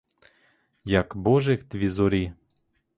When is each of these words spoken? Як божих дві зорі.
Як 0.89 1.15
божих 1.17 1.67
дві 1.67 1.89
зорі. 1.89 2.33